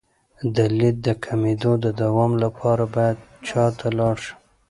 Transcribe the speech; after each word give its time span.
د 0.55 0.57
لید 0.77 0.97
د 1.07 1.09
کمیدو 1.25 1.71
د 1.85 1.87
دوام 2.01 2.31
لپاره 2.43 2.83
باید 2.95 3.17
چا 3.47 3.65
ته 3.77 3.87
لاړ 3.99 4.15
شم؟ 4.23 4.37